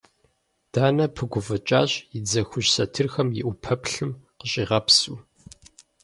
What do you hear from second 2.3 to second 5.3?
хужь сэтырхэр и ӏупэплъым къыщӏигъэпсыу.